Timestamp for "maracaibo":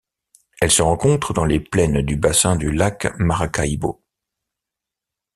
3.19-4.01